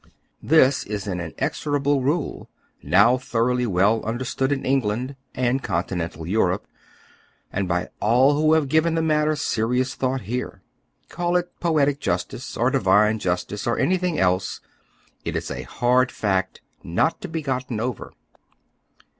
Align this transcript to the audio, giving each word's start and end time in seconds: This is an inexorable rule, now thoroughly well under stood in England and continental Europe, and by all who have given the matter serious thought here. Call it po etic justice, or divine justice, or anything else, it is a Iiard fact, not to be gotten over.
This 0.41 0.83
is 0.85 1.05
an 1.05 1.19
inexorable 1.19 2.01
rule, 2.01 2.49
now 2.81 3.19
thoroughly 3.19 3.67
well 3.67 4.01
under 4.03 4.25
stood 4.25 4.51
in 4.51 4.65
England 4.65 5.15
and 5.35 5.61
continental 5.61 6.25
Europe, 6.25 6.65
and 7.53 7.67
by 7.67 7.89
all 7.99 8.33
who 8.33 8.53
have 8.53 8.67
given 8.67 8.95
the 8.95 9.03
matter 9.03 9.35
serious 9.35 9.93
thought 9.93 10.21
here. 10.21 10.63
Call 11.09 11.35
it 11.35 11.51
po 11.59 11.75
etic 11.75 11.99
justice, 11.99 12.57
or 12.57 12.71
divine 12.71 13.19
justice, 13.19 13.67
or 13.67 13.77
anything 13.77 14.17
else, 14.17 14.59
it 15.23 15.35
is 15.35 15.51
a 15.51 15.65
Iiard 15.65 16.09
fact, 16.09 16.61
not 16.83 17.21
to 17.21 17.27
be 17.27 17.43
gotten 17.43 17.79
over. 17.79 18.11